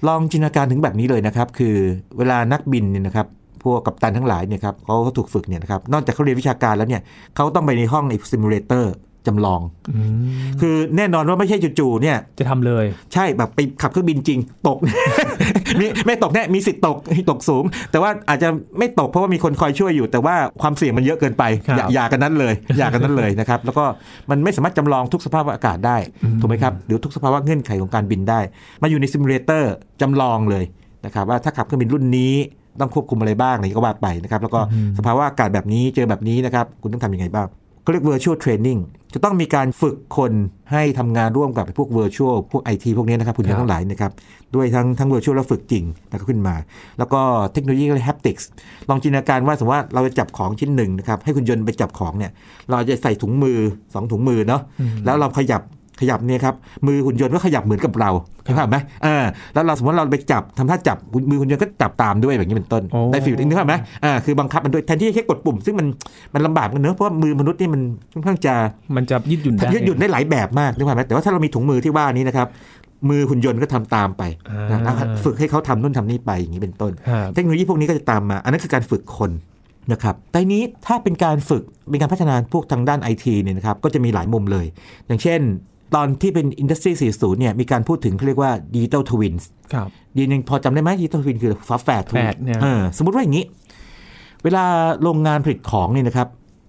[0.06, 1.74] ลองจินตนาการถึงแบบนี้เลยนะครับ คือ
[2.18, 3.26] เวลานักบินเนี่ยนะครับ
[3.64, 7.02] พวกกัปตันทั้งหลายเนี่ยครับเขาเขาถูกฝึกเนี่ยนะครับนอกจากเขาเรียนวิชาการแล้วเนี่ย
[7.36, 8.92] เขาต้องไปในห้องในซิมูเลเตอร์
[9.28, 9.60] จำลอง
[9.96, 10.18] อืม
[10.60, 14.78] คือแน่นอนว่าไม่ใช่จู่ๆเนี่ย จะทำเลย ใช่แบบไปขับเครื่องบินจริง ตก
[15.80, 16.96] มีไม่ตกแน่มีสิทธิ์ตก
[17.30, 23.84] ตกสูง แต่ว่าอาจจะไม่ตกเพราะว่ามีคนคอยช่วยอยู่ แต่ว่าความเสี่ยงมันเยอะเกินไปครับอย่าอย่ากันนั้นเลยอย่ากันนั้นเลยนะครับ แล้วก็
[24.30, 28.40] มันไม่สามารถจำลองทุกสภาพอากาศได้อืมถูกไหมครับหรือทุกสภาวะเงื่อนไขของการบินได้
[28.82, 30.64] มาอยู่ในซิมูเลเตอร์จำลองเลย
[31.04, 32.34] นะครับว่าถ้าขับเครื่องบินรุ่นนี้
[32.80, 34.60] ต้องควบคุมอะไรบ้างอะไรก็ว่าไปนะครับแล้วก็
[34.98, 37.46] สภาวะอากาศแบบนี้เจอแบบนี้นะครับคุณต้องทำยังไงบ้าง
[37.88, 38.80] เขาเรียก virtual training
[39.14, 40.32] จะต้องมีการฝึกคน
[40.72, 44.12] ให้ทำงานร่วมกับพวก virtual พวก IT พวกนี้นะครับคุณครับทั้งหลายนะครับ
[44.54, 46.54] ด้วยทั้งทั้ง virtual และฝึกจริงแล้วก็ขึ้นมา
[46.98, 47.20] แล้วก็
[47.52, 48.44] เทคโนโลยีเรียก haptics
[48.88, 52.32] ลองจินตนาการว่าสมมติว่าเราจะจับของชิ้นหนึ่งนะครับ ให้คุณยนต์ไปจับของเนี่ย
[52.70, 53.58] เราจะใส่ถุงมือ
[53.94, 54.62] สองถุงมือเนาะ
[55.04, 55.62] แล้วเราขยับ
[56.00, 56.54] ขยับเนี่ยครับ
[56.86, 58.10] มือหุ่นยนต์ก็ขยับเหมือนกับเรา
[58.44, 59.24] เข้าใจไหมเออ
[59.54, 60.96] แล้วเราสมมติเราไปจับทำท่าจับ
[61.30, 63.74] มือหุ่นยนต์ก็จับตามด้วยแบบนี้เป็นต้นโอ้ได้ฟิลนึกภาพไหม
[64.04, 65.86] อ่าคือบังคับมันด้วยแทนที่จะแค่กดปุ่ม ซึ่งมัน
[66.34, 67.82] มันลำบากกันเนอะเพราะว่ามือมนุษย์นี่มัน
[68.14, 68.54] ค่อนข้างจะ
[68.96, 72.48] มันจะยืดหยุ่นได้ยืดหยุ่นได้หลายแบบมากนึกภาพไหมแต่ว่าถ้าเรามีถุงมือที่ว่านี้นะครับ
[73.08, 74.22] มือหุ่นยนต์ก็ทำตามไป
[74.70, 79.30] นะอ่าฝึกให้เขาทำนู่นทำนี่ไปอย่างนี้เป็นต้นครับเทคโนโลยีพวกนี้ก็จะตามมา อันนั้นคือการฝึกคน
[79.92, 84.66] นะครับแต่นี้ถ้าเป็นการฝึกเป็นการพัฒนาพวกทางด้านไอทีเนี่ยนะครับก็จะมีหลายมุมเลย
[85.06, 85.40] อย่างเช่น
[85.94, 93.44] ตอนที่เป็น Industry 40เนี่ยมีการพูดถึงเขาเรียกว่า Digital Twins ครับดีนึงพอจำได้ไหม Digital Twin คือฝาแฝดแฝดเนี่ยเออสมมติว่าอย่างนี้
[94.44, 94.64] เวลา
[95.02, 96.28] โรงงานผลิตของเนี่ยนะครับ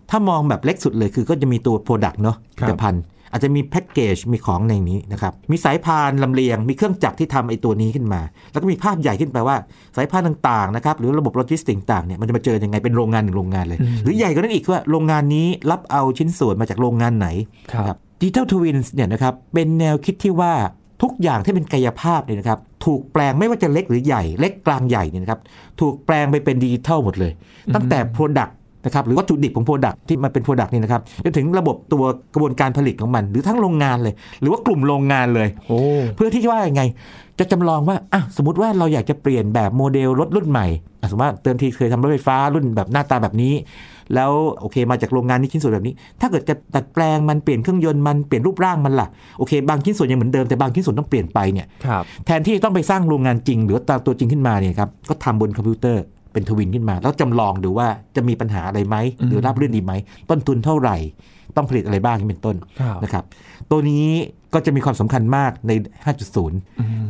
[0.09, 8.21] ถ้ามองแบบเล็กสุดเลยคือก็จะมีตัว Product เนาะผลิตภัณฑ์อาจจะมีแพ็กเกจมีของในนี้นะครับ มีสายพานลำเลียง มีเครื่องจักรที่ทำไอ้ตัวนี้ขึ้นมา
[8.51, 9.55] แล้วก็มีภาพใหญ่ขึ้นไปว่า
[9.95, 17.27] สายพานต่างๆนะครับหรือระบบโลจิสติกต่างๆเนี่ยมันจะมาเจอยังไงเป็นโรงงานหนึ่งโรงงานเลย หรือใหญ่กว่านั้นอีกว่าโรงงานนี้รับเอาชิ้นส่วนมาจากโรงงานไหน
[17.73, 20.53] ครับ digital twins เนี่ยนะครับเป็นแนวคิดที่ว่า
[21.01, 25.39] ทุกอย่างที่เป็นกายภาพเนี่ยนะครับถูกแปลงไม่ว่าจะเล็กหรือใหญ่ เล็กกลางใหญ่เนี่ยนะครับ
[25.79, 27.31] ถูกแปลงไปเป็นดิจิทัลหมดเลย
[27.75, 28.51] ตั้งแต่ Product
[28.85, 35.79] นะครับหรือวัตถุดิบของ Product ที่มาเป็น Product นี่นะครับจนถึงระบบตัวกระบวนการผลิตของมัน หรือทั้งโรงงานเลย หรือว่ากลุ่มโรงงานเลยโอ้
[36.15, 36.83] เพื่อที่จะว่ายังไง
[37.39, 40.67] จะจำลองว่าอะสมมติว่าเราอยากจะเปลี่ยนแบบโมเดลรถรุ่นใหม่
[41.01, 43.53] อะสมมติว่าเติมทีเคยทำรถไฟฟ้ารุ่นแบบหน้าตาแบบนี้
[44.15, 49.07] แล้วโอเคมาจากโรงงานนี้ชิ้นส่วนแบบนี้ ถ้าเกิดจะดัดแปลงมันเปลี่ยนเครื่องยนต์มันเปลี่ยนรูปร่างมันล่ะ
[49.39, 58.95] โอเค บางชิ้นส่วนยังเหมือนเดิมแต่บางชิ้นส่วนต้องเปลี่ยนไปเนี่ยครับแทนที่จะต้องไปสร้างโรงงานจริง หรือว่าตามตัวจริงขึ้นมาเนี่ยครับก็ทำบนคอมพิวเตอร์เป็นทวินขึ้นมา แล้วจำลองดูว่าจะมีปัญหาอะไรไหม
[59.27, 59.93] หรือราบรื่นดีไหม
[60.29, 60.97] ต้นทุนเท่าไหร่
[61.55, 63.23] ต้องผลิตอะไรบ้างนี่เป็นต้นครับนะครับ
[63.71, 64.07] ตัวนี้
[64.53, 65.71] ก็จะมีความสำคัญมากใน
[66.23, 66.49] 5.0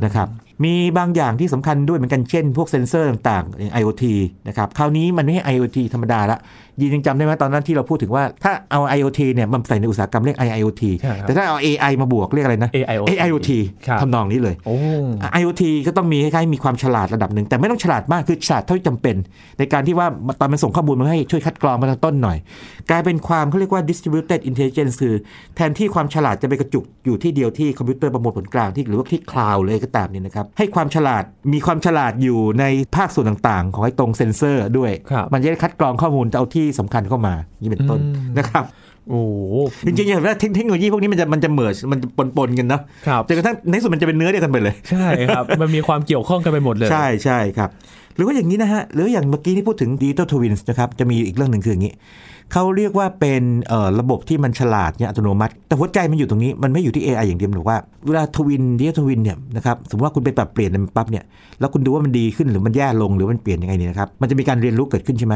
[0.05, 0.29] นะครับ
[0.65, 4.03] มีบางอย่างที่สำคัญด้วยเหมือนกันเช่น พวกเซ็นเซอร์ต่างๆอย่าง IoT
[4.47, 6.39] นะครับ คราวนี้มันไม่ใช่ IoT ธรรมดาละ
[6.81, 13.49] ยินยังจำได้ไหมตอนนั้นที่เราพูดถึงว่า ถ้าเอา IoT เนี่ยมันใส่ในอุตสาหกรรมเรียก IIoT ใช่ครับแต่ถ้าเอา AI มาบวกเรียกอะไรนะ AIoT AIoT
[13.87, 14.77] ครับทำนองนี้เลยโอ้
[15.41, 19.15] IoT ก็ต้องมีคล้ายๆมีความฉลาดระดับหนึ่งแต่ไม่ต้องฉลาดมากคือฉลาดเท่าที่จำเป็น
[19.59, 20.07] ในการที่ว่า
[20.39, 22.37] ตอนมันส่งข้อมูลมาให้ช่วยคัดกรองมาตั้งต้นหน่อย
[22.89, 25.13] กลายเป็นความเขาเรียกว่า distributed intelligence คือ
[25.55, 38.65] แทนที่ความฉลาดจะไปกระจุกอยู่ที่เดียวที่คอมพิวเตอร์ประมวลผลกลางที่หรือว่าที่ cloud เลยก็ตามเนี่ยนะครับให้ความฉลาดมีความฉลาดอยู่ในภาคส่วนต่างๆ ของไอ้ตรงเซนเซอร์ด้วยครับมันจะได้คัดกรองข้อมูลจะเอาที่สำคัญเข้ามานี่เป็นต้นอืมนะครับ
[39.09, 39.21] โอ้
[39.85, 42.07] จริงๆอย่างว่าเทคโนโลยีพวกนี้มันจะมันจะ merge มันจะ
[42.37, 47.69] ปนๆกันเนาะครับจนกระทั่งในที่สุดมันจะเป็นเนื้อเดียวกันไปเลย ใช่ครับ มันมีความเกี่ยวข้องกันไปหมดเลย ใช่ใช่ครับ
[48.08, 51.93] ห รือว่าอย่างนี้นะฮะ หรืออย่างเมื่อกี้ที่พูดถึง Digital Twins นะครับ จะมีอีกเรื่องหนึ่งคืออย่างนี้
[52.53, 57.77] เขาเรียกว่าเป็นเอ่อระบบที่มันฉลาดเนี่ยอัตโนมัติ แต่หัวใจมันอยู่ตรงนี้ มันไม่อยู่ที่ AI อย่างเดียวหรอกว่า
[58.07, 61.23] เวลาทวินดิจิทัลทวินเนี่ยนะครับ สมมติว่าคุณไปปรับเปลี่ยนมันปั๊บเนี่ย
[61.59, 65.35] แล้วคุณดูว่ามันดีขึ้นหรือมันแย่ลงหรือมันเปลี่ยนยังไงเนี่ยนะครับ มันจะมีการเรียนรู้เกิดขึ้นใช่ไหม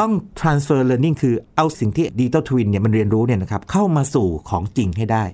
[0.00, 5.24] ต้อง transfer learning คือเอาสิ่งที่ digital twin เนี่ยมันเรียนรู้เนี่ยนะครับเข้ามาสู่ของจริงให้ได้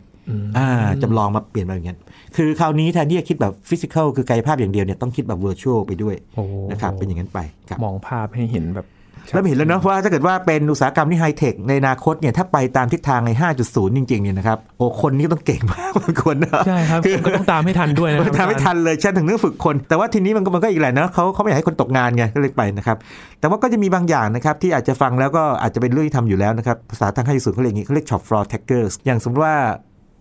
[0.56, 0.68] อ่า
[1.02, 1.98] จำลองมาเปลี่ยนมาอย่างนั้น
[2.36, 7.38] คือคราวนี้แทนที่จะคิดแบบ physical คือกายภาพอย่างเดียวเนี่ยต้องคิดแบบ virtual ไปด้วยโอ้นะครับเป็นอย่างนั้นไป
[7.68, 8.86] ครับมองภาพให้เห็นแบบ
[9.32, 13.30] แล้วเห็นแล้วเนาะว่าถ้าเกิดว่าเป็นอุตสาหกรรมที่ไฮเทคในอนาคตเนี่ยถ้าไปตามทิศทางใน
[13.64, 22.96] 5.0 จริงๆเนี่ยนะครับโอ้คนนี้ต้องเก่งมากบางคนนะใช่ครับก็ต้องตามให้ทันด้วยนะมันทำไม่ทันเลยเช่นถึงเรื่องฝึกคน แต่ว่าทีนี้มันก็มันก็อีกแหละนะเขาเขาไม่อยากให้คนตกงานไงก็เลยไปนะครับ
[23.40, 29.56] แต่ว่าก็จะมีบางอย่างนะครับที่อาจจะฟังแล้วก็อาจจะเป็นเรื่องที่ทำอยู่แล้วนะครับภาษาทางให้สุดเขาเรียกอย่างนี้เขาเรียก shop floor taggers อย่างสมมติว่า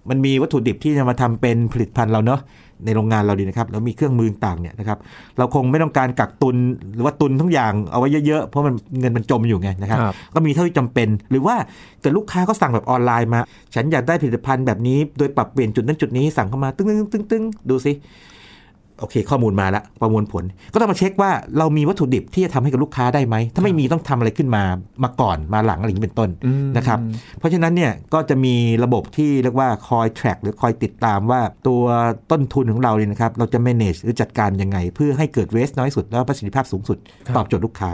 [0.10, 2.41] มันมีวัตถุดิบที่จะมาทำเป็นผลิตภัณฑ์เราเนาะ
[2.86, 4.98] ในโรงงานเราดีนะครับแล้วมีเครื่องมือต่างเนี่ยนะครับ
[5.38, 6.56] เราคงไม่ต้องการกักตุน
[6.96, 11.56] หรือว่าตุนทุกอย่างเอาไว้เยอะๆ เพราะมันเงินมันจมอยู่ไงนะครับครับก็มีเท่าที่จำเป็น หรือว่า
[12.02, 13.39] เกิดลูกค้าก็สั่งแบบออนไลน์มา
[13.76, 17.91] ฉันอยากได้ผลิตภัณฑ์แบบนี้ โดยปรับเปลี่ยนจุดนั้นจุดนี้สั่งเข้ามาตึ้งตึ้งตึ้งตึ้งดูสิ
[19.00, 24.64] โอเค ข้อมูลมาแล้วประมวลผล ก็ต้องมาเช็คว่าเรามีวัตถุดิบที่จะทำให้กับลูกค้าได้ไหม ถ้าไม่มีต้องทำอะไรขึ้นมา
[25.04, 27.00] มาก่อนมาหลังอะไรอย่างนี้เป็นต้นอืมนะครับ
[27.40, 31.84] เพราะฉะนั้นเนี่ยก็จะมีระบบที่เรียกว่าคอย track หรือคอยติดตามว่าตัว
[32.32, 37.92] ต้นทุนของเราเนี่ยนะครับ เราจะ manage หรือจัดการยังไง เพื่อให้เกิด waste น้อยสุดแล้วประสิทธิภาพสูงสุดครับตอบโจทย์ลูกค้า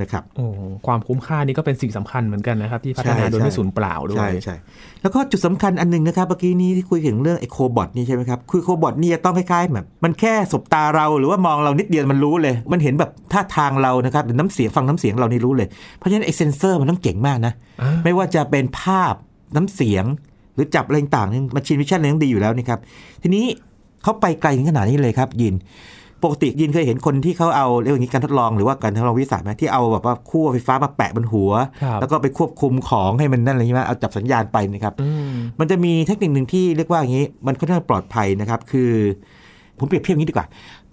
[0.00, 0.44] นะครับโอ้
[0.86, 4.56] ความคุ้มค่านี่ก็เป็นสิ่งสำคัญเหมือนกันนะครับ ที่พัฒนาใช่โดยไม่ใช่สูญเปล่าด้วใช่ยใช่
[5.02, 19.14] แล้วก็จุดสำคัญอันหนึงนะครับ เมื่อกี้นี้ที่คุยถึงเรื่องไอโคบอทนี่ใช่ไหมครับ คือโคบอทนี่จะต้องคล้ายๆแบบมันแค่สบตาเราหรือว่ามองเรานิดเดียวมันรู้เลย มันเห็นแบบท่าทางเรานะครับหรือน้ำเสียงฟังน้ำเสียงเรานี่รู้เลย เพราะฉะนั้นไอเซนเซอร์มันต้องเก่งมากนะอ่าไม่ว่าจะเป็นภาพ
[19.56, 20.04] น้ำเสียง
[20.54, 22.80] หรือจับอะไรต่างๆ machine vision เนี่ยต้องดีอยู่แล้วนี่ครับ
[23.22, 23.44] ทีนี้
[24.02, 25.54] เขาไปไกลถึงขนาดนี้เลยครับยิน
[26.24, 31.50] ปกติยินเคยเห็นคนที่เขาเอาเรียกว่าอย่างนี้การทดลองหรือว่าการทดลองวิทยาศาสตร์ไหมที่เอาแบบว่าขั้วไฟฟ้ามาแปะบนหัว
[31.82, 38.90] ครับแล้วก็ไปควบคุมของให้มันนั่นอะไรใช่ไหมเอาจับสัญญาณไปนะครับอืมมันจะมีเทคนิคหนึ่งที่เรียกว่าอย่างนี้ มันค่อนข้างปลอดภัยนะครับคือ
[39.78, 40.46] ผมเปรียบเทียบอย่างนี้ดีกว่า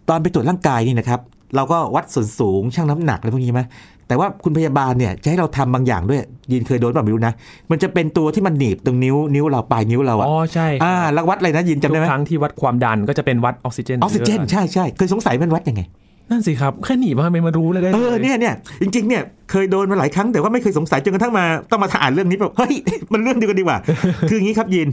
[0.09, 1.19] ตอนไปตรวจร่างกายนี่นะครับ
[1.55, 3.63] เราก็วัดส่วนสูงชั่งน้ำหนักอะไรพวกนี้ใช่ไหม
[4.07, 7.33] แต่ว่าคุณพยาบาลเนี่ยจะให้เราทำบางอย่างด้วยยินเคยโดนเปล่าไม่รู้นะ
[7.71, 15.81] มันจะเป็นตัวที่มันหนีบตรงนิ้วนิ้วเราปลายนิ้วเราอะอ๋อใช่อ่าแล้ววัดอะไรนะยินจำทุได้กไหมครั้งที่วัดความดันก็จะเป็นวัดออกซิเจนออกซิเจนใช่ใช่เคยสงสัยมันวัดยังไง
[16.29, 22.73] นั่นสิครับแค่หนีบมาไม่มารู้เลยได้เออลเนี่ยเนี่ยจริงๆเนี่ยเคยโดนมาหลายครั้งแต่ว่าไม่เคยสงสัยจนกระทั่งมาต้องมาอ่านเรื่องนี้แบบเฮ้ย
[23.13, 23.77] มันเรื่องเดียวกันดีกว่า
[24.29, 24.87] คืออย่างนี้ครับยิน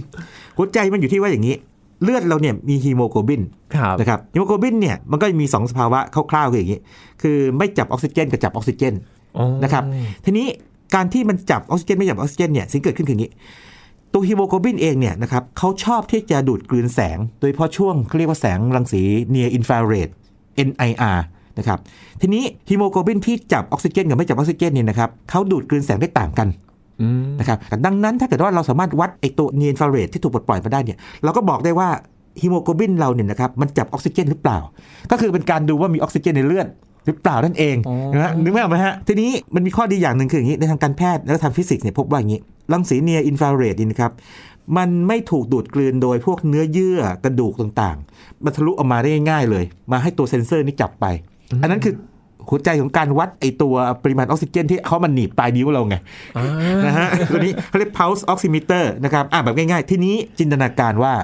[0.57, 1.55] หัวใจมันอยู่ที่ว่าอย่างนี้
[2.03, 3.43] เลือดเราเนี่ยมีฮีโมโกลบิน
[3.77, 6.81] ครับนะครับฮีโมโกลบินเนี่ยมันก็มี 2 สภาวะคร่าวๆคืออย่างนี้
[7.23, 8.95] คือไม่จับออกซิเจนกับจับออกซิเจน
[9.39, 9.83] อ๋อนะครับ
[10.25, 10.47] ทีนี้
[10.95, 13.33] การที่มันจับออกซิเจนไม่จับออกซิเจนเนี่ยสิ่งเกิดขึ้นคืออย่างนี้
[14.13, 19.03] ตัวฮีโมโกลบินเองเนี่ยนะครับเขาชอบที่จะดูดกลืนแสง โดยเฉพาะช่วงเขาเรียกว่าแสงรังสี
[19.35, 20.11] near infrared
[20.69, 21.19] NIR
[21.59, 21.79] นะครับ
[22.21, 26.72] ทีนี้ฮีโมโกลบินที่จับออกซิเจนกับไม่จับออกซิเจนเนี่ยนะครับเขาดูดกลืนแสงได้ต่างกันอืม
[27.41, 31.89] นะครับดังนั้นถ้าเกิดว่าเราสามารถวัดไอตัว near infrared ที่ถูกปลดปล่อยมาได้เนี่ยเราก็บอกได้ว่า
[32.41, 34.59] ฮีโมโกลบินเราเนี่ยนะครับมันจับออกซิเจนหรือเปล่า
[35.11, 36.67] ก็คือเป็นการดูว่ามีออกซิเจนในเลือด
[37.07, 42.41] หรือเปล่านั่นเองอ๋อนะฮะนึกไม่ออกไหมฮะ ทีนี้มันมีข้อดีอย่างหนึ่งคืออย่างนี้ในทางการแพทย์และทางฟิสิกส์เนี่ยพบว่าอย่างนี้
[42.73, 44.13] รังสี near infrared นี่นะครับ
[44.77, 51.07] มันไม่ถูกดูดกลืนโดยพวกเนื้อเยื่อกระดูกต่างๆ มันทะลุออกมาได้ง่ายๆเลย มาให้ตัวเซ็นเซอร์นี่จับไป
[51.63, 51.95] อันนั้นคือ
[52.51, 55.97] หัวใจของการวัดไอตัวปริมาณออกซิเจน ที่เขามันหนีบปลายนิ้วเราไง
[56.37, 56.47] อ่า
[56.87, 61.15] นะฮะตัวนี้เขาเรียก pulse oximeter นะครับอ่าแบบง่ายๆ ทีนี้จินตนาการว่า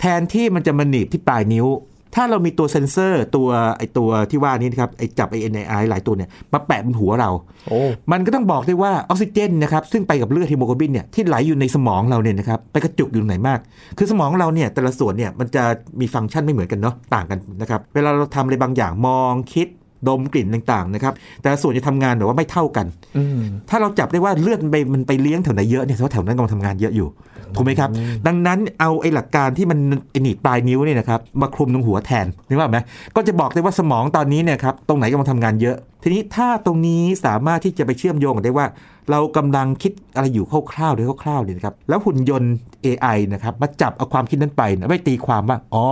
[0.00, 1.68] แทนที่มันจะมาหนีบที่ปลายนิ้ว
[2.16, 3.48] ถ้าเรามีตัวเซ็นเซอร์ตัว
[3.78, 7.30] ไอตัวที่ว่านี้นะครับไอจับไอ NII หลายตัวเนี่ยมาแปะบนหัวเรา
[7.68, 7.80] โอ้
[8.12, 13.58] มันก็ต้องบอกได้ว่าออกซิเจนนะครับซึ่งไปกับเลือดฮีโมโกลบินเนี่ยที่ไหลอยู่ในสมองเราเนี่ยนะครับไปกระจุกอยู่ตรงไหนมาก
[13.98, 15.62] คือสมองเราเนี่ยแต่ละส่วนเนี่ยมันจะ
[16.00, 19.68] มีฟังก์ชันไม่เหมือนกันเนาะต่างกันนะครับเวลาเราทำอะไรบางอย่างมองคิด
[20.08, 21.12] ดมกลิ่นต่างๆนะครับ
[21.42, 22.86] แต่ละส่วนจะทำงานแบบว่าไม่เท่ากัน
[23.16, 27.08] อืมถ้าเราจับได้ว่าเลือดมันไปมันไปเลี้ยงแถวไหนเยอะเนี่ยแสดงว่าแถวนั้นกำลังทำงานเยอะอยู่
[27.56, 27.90] ถูกไหมครับ
[28.26, 29.78] ดังนั้นเอาไอ้หลักการที่มัน
[30.10, 32.78] ไอ้หนีบปลายนิ้วเนี่ยนะครับมาคลุมตรงหัวแทนนึกว่าพไหม
[33.16, 38.66] ก็จะบอกได้ว่าสมองตอนนี้เนี่ยครับตรงไหนกำลังทำงานเยอะ ทีนี้ถ้าตรงนี้สามารถที่จะไปเชื่อมโยงกันได้ว่า
[39.10, 45.86] เรากำลังคิดอะไรอยู่คร่าวๆโดยคร่าวๆเนี่ยนะครับแล้วหุ่นยนต์ AI นะครับมาจับเอาความคิดนั้นไปนะไม่ตีความว่าอ๋อ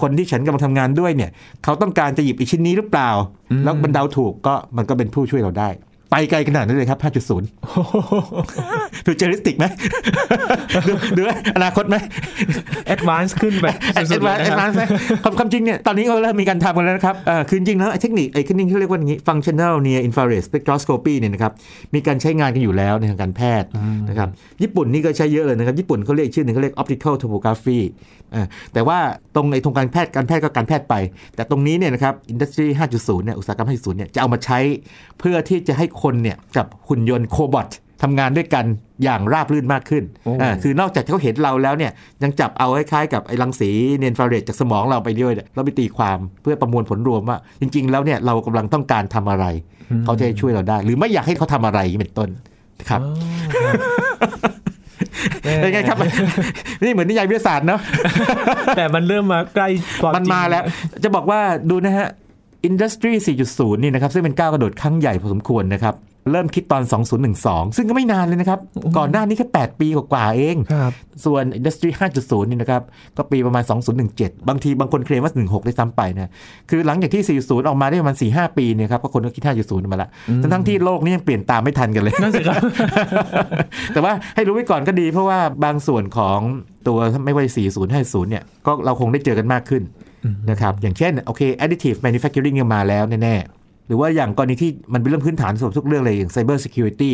[0.00, 1.30] คนที่ฉันกำลังทำงานด้วยเนี่ย
[1.64, 3.10] เขาต้องการจะหยิบอีกชิ้นนี้หรือเปล่า
[3.50, 5.68] อืมแล้วมันเดาถูกก็มันก็เป็นผู้ช่วยเราได้
[6.14, 9.64] ไปไกลขนาดนั้นเลยครับ 5.0 futuristic ไหม
[10.88, 11.96] ดูดูไหมอนาคตไหม
[12.86, 14.82] advance ขึ้นไป advance สุดๆเลยนนะครัวานบ advance ไหม
[15.24, 21.52] ความความจริงเนี่ย ตอนนี้เขาเริ่มมีการทำกันแล้วนะครับเอ่อคือจริงๆแล้วไอ้เทคนิคไอ้เทคนิคที่เรียกว่าอย่างนี้ functional near infrared spectroscopy เนี่ยนะครับ
[21.94, 23.68] มีการใช้งานกันอยู่แล้วในทางการแพทย์
[24.08, 24.28] นะครับ
[24.62, 27.80] ญี่ปุ่นนี่ก็ใช่เยอะเลยนะครับ ญี่ปุ่นเขาเรียกอีกชื่อหนึ่งเขาเรียก optical tomography
[28.34, 28.98] อ่าแต่ว่า
[29.34, 30.94] ตรงไอ้ตรงการแพทย์การแพทย์ก็การแพทย์ไป
[31.36, 34.58] แต่ตรงนี้เนี่ยนะครับ industry 5.0 เนี่ย อุตสาหกรรม 5.0 เนี่ย จะเอามาใช้
[35.18, 37.68] เพื่อที่จะให้คนเนี่ยกับหุ่นยนต์โคบอท
[38.02, 38.64] ทำงานด้วยกัน
[39.04, 49.46] อย่างราบรื่นมากขึ้นโอ้อ่าคือนอกจากที่เขาเห็นเราแล้วเนี่ยยังจับเอาคล้ายๆกับไอ้รังสีเนนฟราเรดจากสมองเราไปด้วยเนี่ยแล้วไปตีความเพื่อประมวลผลรวมว่า จริง ๆ แล้วเนี่ยเรากำลังต้องการทำอะไร
[50.04, 52.28] เขาจะให้ช่วยเราได้ หรือไม่อยากให้เขาทำอะไรอย่างนี้เป็นต้น
[52.88, 53.08] ครับอ๋
[53.70, 55.98] อเป็นไงครับ
[56.84, 57.80] นี่เหมือนนิยายวิทยาศาสตร์เนาะ
[58.76, 59.68] แต่มันเริ่มมาใกล้
[60.02, 60.62] ความมันจริงมาแล้ว
[61.04, 61.40] จะบอกว่า
[61.70, 62.08] ดูนะฮะ
[62.68, 63.12] Industry
[63.48, 65.96] 4.0 นี่นะครับซึ่งเป็นก้าวกระโดดครั้งใหญ่พอสมควรนะครับ
[66.32, 66.82] เริ่มคิดตอน
[67.30, 68.58] 2012 ซึ่งก็ไม่นานเลยนะครับ
[68.96, 70.92] ก่อนหน้านี้แค่ 8 ปีกว่าๆเองครับ
[71.24, 72.82] ส่วน Industry 5.0 นี่นะครับ
[73.16, 73.64] ก็ปีประมาณ
[74.06, 76.30] 2017 บางทีบางคนเคลมว่า 16 ได้ซ้ำไปนะ
[76.70, 80.08] คือหลังจากที่ 40 ออกมาได้ประมาณ 4-5 ปีเนี่ยครับ ก็คนก็คิด 5.0 มาละ
[80.40, 82.62] ทั้งๆที่โลกนี้ยังเปลี่ยนตามไม่ทันกันเลย นั่นสิครับ
[83.92, 86.38] แต่ว่าให้รู้ไว้ก่อนก็ดี เพราะว่าบางส่วนของ
[86.86, 89.84] ตัวไม่ว่า 40 50 เนี่ย ก็เราคงได้เจอกันมากขึ้น
[90.50, 97.12] นะครับอย่างเช่นโอเค additive manufacturing ยังมาแล้วแน่ๆหรือว่าอย่างกรณีที่มันเป็นเรื่องพื้นฐานสำหรับทุกเรื่องเลยอย่าง cyber security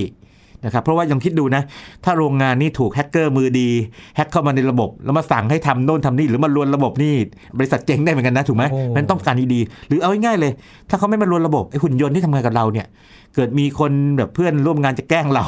[0.64, 1.62] นะครับเพราะว่ายังคิดดูนะ
[2.04, 3.68] ถ้าโรงงานนี่ถูกแฮกเกอร์มือดี
[4.16, 7.14] แฮกเข้ามาในระบบ แล้วมาสั่งให้ทำโน่นทำนี่หรือมาลวนระบบนี่
[7.58, 10.52] บริษัทเจ๊งได้เหมือนกันนะถูกไหมโอ้มันต้องการดีๆหรือเอาง่ายๆเลย
[10.90, 12.86] ถ้าเขาไม่มาลวนระบบไอ้หุ่นยนต์ที่ทำงานกับเราเนี่ย
[13.34, 15.44] เกิดมีคนแบบเพื่อนร่วมงานจะแกล้งเรา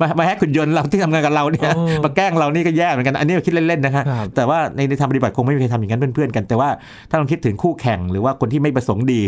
[0.00, 6.68] มามาแฮกหุ่นยนต์เราที่ทำงานกับเราเนี่ยโอ้มาแกล้งเรานี่ก็แย่เหมือนกันอันนี้คิดเล่นๆนะฮะครับแต่ว่าในในทางปฏิบัติคงไม่มีใครทำอย่างนั้นเพื่อนๆกัน แต่ว่า
[7.10, 9.20] ถ้าลองคิดถึงคู่แข่งหรือว่าคนที่ไม่ประสงค์ดี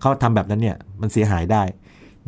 [0.00, 1.62] เขาทำแบบนั้นเนี่ยมันเสียหายได้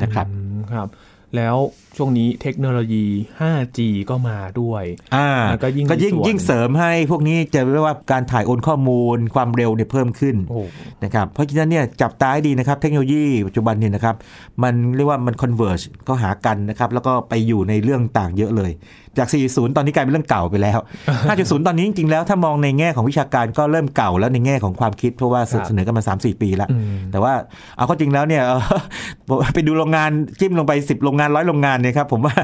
[0.02, 0.88] นะครับอืมครับ
[1.36, 1.56] แล้ว
[1.96, 3.06] ช่วงนี้เทคโนโลยี
[3.40, 3.78] 5G
[4.10, 10.60] ก็มาด้วยอ่าแล้วก็ยิ่งก็ยิ่งมีส่วนยิ่งเสริมให้พวกนี้จะเรียกว่าการถ่ายโอนข้อมูลความเร็วเนี่ยเพิ่มขึ้นโอ้
[11.04, 14.16] นะครับ เพราะฉะนั้นเนี่ยจับตาให้ดีนะครับ เทคโนโลยีปัจจุบันเนี่ยนะครับ
[14.62, 18.70] มันเรียกว่ามัน converge ก็หากันนะครับ แล้วก็ไปอยู่ในเรื่องต่างเยอะเลย
[19.18, 20.78] จาก 40 ตอนนี้กลายเป็นเรื่องเก่าไปแล้ว
[21.22, 27.32] 5.0 ตอนนี้จริงๆแล้วถ้ามองในแง่ของวิชาการก็เริ่มเก่าแล้วในแง่ของความคิดเพราะว่าครับเสนอกันมา 3-4 ปีแล้วอืมแต่ว่า
[27.76, 32.34] เอาเข้าจริงแล้วเนี่ยเอ่อไปดูโรงงานจิ้มลงไป 10 โรงงานร้อยโรงงานเนี่ยครับผมว่า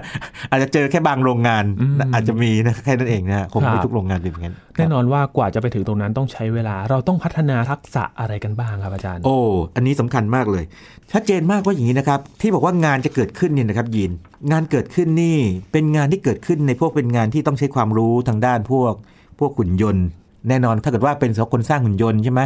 [0.51, 9.37] อาจจะเจอแค่บางโรงงานอืมอาจจะมีนะแค่นั้นเองนะฮะคงครัไม่บทุกโรงงานเป็นอย่างนั้นแน่นอนว่ากว่าจะไปถึงตรงนั้นต้องใช้เวลาเราต้องพัฒนาทักษะอะไรกันบ้างครับอาจารย์ โอ้
[9.77, 10.65] อันนี้สำคัญมากเลย
[11.13, 14.11] ชัดเจนมากว่าอย่างนี้นะครับที่บอกว่างานจะเกิดขึ้นเนี่ยนะครับยิน
[14.51, 15.39] งานเกิดขึ้นนี่
[15.73, 18.95] เป็นงานที่เกิดขึ้นในพวกเป็นงานที่ต้องใช้ความรู้ทางด้านพวก
[19.39, 20.07] พวกหุ่นยนต์
[20.49, 22.41] แน่นอนถ้าเกิดว่าเป็นสำหรับคนสร้างหุ่นยนต์ใช่ไหม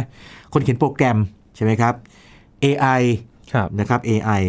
[0.53, 1.17] คนเขียนโปรแกรม
[1.55, 1.93] ใช่ไหมครับ
[2.63, 3.01] AI
[3.53, 4.41] ครับนะครับ AI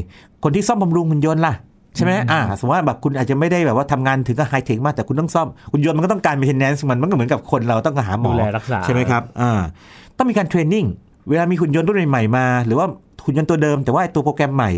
[0.44, 1.54] คนที่ซ่อมบำรุงหุ่นยนต์ล่ะ
[1.96, 9.60] ใช่ไหมอ่า สมมติว่าแบบคุณอาจจะไม่ได้แบบว่าทำงานถึงกับไฮเทคมาก แต่คุณต้องซ่อมหุ่นยนต์มันก็ต้องการ maintenance มันมันก็เหมือนกับคนเราต้องหาหมอดูแลรักษาใช่ไหมครับ อ่า
[10.16, 10.84] ต้องมีการ training
[11.28, 12.86] เวลามีหุ่นยนต์รุ่นใหม่ๆมา หรือว่า
[13.24, 14.70] หุ่นยนต์ตัวเดิม แต่ว่าไอ้ตัวโปรแกรมใหม่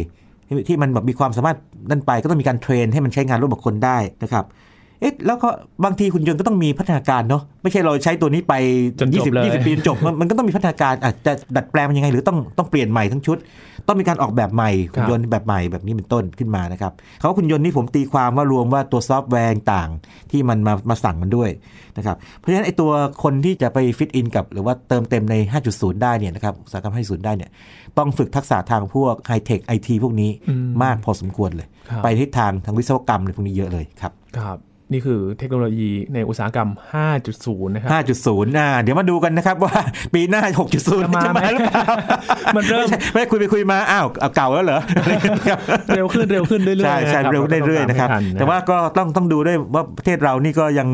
[0.49, 1.57] ที่ที่มันแบบมีความสามารถ
[1.91, 5.49] นั่นไป ก็ต้องมีการ train ให้มันใช้งานร่วมกับคนได้นะครับเอ๊ะแล้วก็
[5.85, 8.55] บางทีหุ่นยนต์ก็ต้องมีพัฒนาการเนาะไม่ใช่เราใช้ตัวนี้ไป
[9.01, 13.39] จนจบเลย20 20ปีจนจบมันมันก็ต้องมีพัฒนาการอาจจะดัดแปลงมันยังไง หรือต้องต้องเปลี่ยนใหม่ทั้งชุด
[13.89, 21.51] ต้องมีการออกแบบใหม่หุ่นยนต์แบบใหม่แบบนี้เป็นต้นขึ้นมานะครับเขาว่าหุ่นยนต์นี่ผมตีความว่ารวมว่าตัวซอฟต์แวร์ต่างๆที่มันมามาสั่งมันด้วย
[21.97, 22.91] นะครับเพราะฉะนั้นไอ้ตัว
[23.23, 25.35] คนที่จะไป fit in กับ หรือว่าเติมเต็มใน
[25.69, 27.51] 5.0 ได้เนี่ยนะครับอุตสาหกรรม5.0 ได้เนี่ย
[27.99, 34.59] ต้องฝึกทักษะทางพวกไฮเทคไอทีพวกนี้อืมมากพอสมควรเลยครับไปทิศทางทางวิศวกรรมอะไรพวกนี้เยอะเลยครับครับ
[34.93, 36.69] นี่คือเทคโนโลยีในอุตสาหกรรม
[37.23, 39.75] 5.0 นะครับ 5.0 อ่า เดี๋ยวมาดูกันนะครับว่า
[40.15, 41.85] ปีหน้า 6.0 จะมาจะไหมมาหรือเปล่า
[42.57, 44.81] มันเริ่มไใช่ไม่คุยไปคุยมา อ้าวเอาเก่าแล้วเหรอ
[45.95, 50.89] เร็วขึ้นเร็วขึ้นเรื่อยๆ ใช่ใช่นะคบเร็วเรื่อยๆนะครับก็องตมให้ทัแต่ว่าก็ต้องต้องดูด้วยว่าประเทศเรานี่ก็ยัง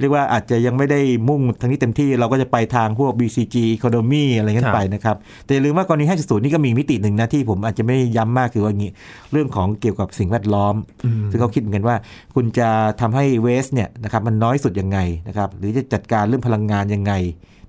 [0.00, 8.92] เรียกว่าอาจจะยังไม่ได้มุ่งทางนี้เต็มที่ เราก็จะไปทางพวก BCG economy อะไรเงี้ครัยบไปนะครับ แต่อย่าลืมว่ากรณี 5.0 นี่ก็มีมิติหนึ่งนะที่ผมอาจจะไม่ย้ำมากคือว่าอย่างนี้
[9.32, 10.74] เรื่องของเกี่ยวกับสิ่งแวดล้อม
[11.04, 11.96] อืมซึ่งเขาคิดเหมือนกันว่า
[12.34, 12.68] คุณจะ
[13.00, 17.12] ทำให้เวสเนี่ยนะครับมันน้อยสุดยังไงนะครับหรือจะจัดการเรื่องพลังงานยังไง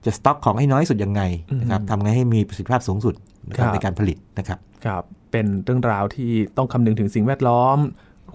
[0.05, 1.21] จะสต็อกของให้น้อยสุดยังไง
[1.61, 3.15] นะครับทำไงให้มีประสิทธิภาพสูงสุด
[3.47, 7.77] นะครับในการผลิตนะครับครับเป็นเรื่องราวที่ต้องคำนึงถึงสิ่งแวดล้อม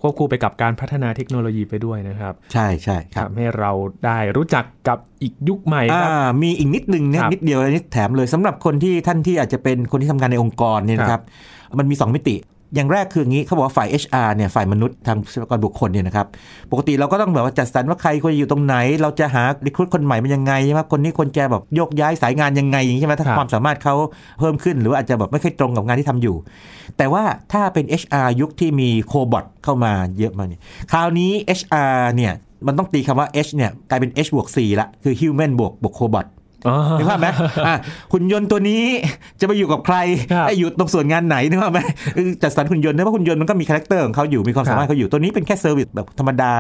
[0.00, 3.70] ควบคู่ไปกับการพัฒนาเทคโนโลยีไปด้วยนะครับ ใช่ใช่ครับทำให้เรา
[4.04, 11.22] ได้รู้จักกับอีกยุคใหม่ครับอ่ามีอีกนิดนึงเนี่ยครับนิดเดียวอันนี้แถมเลยสำหรับคนที่ท่านที่อาจจะเป็นคนที่ทำงานในองค์กรเนี่ยนะครับ
[11.78, 12.36] มันมี 2 มิติ
[12.74, 16.26] อย่างแรกคืออย่างนี้เขาบอกว่าฝ่าย HR เนี่ยฝ่ายมนุษย์ทางทรัพยากรบุคคลเนี่ยนะครับ
[16.70, 23.94] ปกติเราก็ต้องแบบว่าจัดสรรว่าใครควรจะอยู่ตรงไหน เราจะหารีคูดคนใหม่มันยังไงใช่ไหมคนนี้คนจะแบบโยกย้ายสายงานยังไงอย่างนี้ใช่ไหมถ้าความสามารถเขา
[24.40, 26.37] เพิ่มขึ้น หรืออาจจะแบบไม่ค่อยตรงกับงานที่ทำอยู่
[26.96, 32.33] แต่ว่าถ้าเป็น HR ยุคที่มีโคบอทเข้ามาเยอะมากเนี่ยคราวนี้ HR เนี่ย
[32.66, 36.26] มันต้องตีคำว่า H เนี่ยกลายเป็น H บวก4ละคือ human บวกบวกโคบอท
[36.98, 37.26] นึกภาพไหม
[37.66, 37.76] อะ
[38.12, 38.82] หุ่นยนต์ตัวนี้
[39.40, 39.96] จะไปอยู่กับใคร
[40.32, 41.80] ครับไอ้อยู่ตรงส่วนงานไหนนึกภาพไหม
[42.16, 46.52] คือจัดสรรหุ่นยนต์นะเพราะหุ่นยนต์มันก็มี character ของเขาอยู่มีความสามารถเขาอยู่ตัวนี้เป็นแค่ service แบบธรรมดา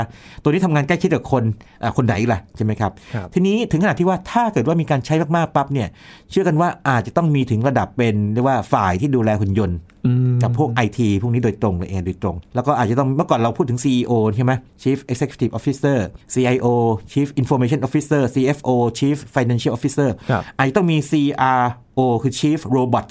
[0.42, 1.42] ตัวนี้ทำงานใกล้ชิดกับคน
[1.82, 5.88] อะคนไหนล่ะใช่ไหมครับครับ ทีนี้ถึงขนาดที่ว่าถ้าเกิดว่ามีการใช้มากๆปั๊บเนี่ย
[6.30, 9.97] เชื่อกันว่าอาจจะต้องมีถึงระดับเป็นเรียกว่าฝ่ายที่ดูแลหุ่นยนต์อืม
[10.42, 15.98] กับพวก IT พวกนี้โดยตรงเลยเองโดยตรง แล้วก็อาจจะต้องเมื่อก่อนเราพูดถึง CEO ใช่ไหม Chief Executive Officer
[16.34, 16.66] CIO
[17.12, 23.08] Chief Information Officer CFO Chief Financial Officer ครับอาจจะต้องมี CRO คือ Chief Robot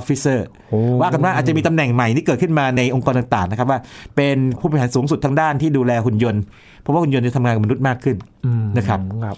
[0.00, 0.38] Officer
[0.70, 3.80] โอ้ว่ากันว่าอาจจะมีตำแหน่งใหม่ที่เกิดขึ้นมาในองค์กรต่างๆนะครับว่า
[4.16, 6.42] เป็นผู้บริหารสูงสุดทางด้านที่ดูแลหุ่นยนต์
[6.80, 8.16] เพราะว่าหุ่นยนต์จะทำงานกับมนุษย์มากขึ้น
[8.46, 9.36] อืมนะครับครับ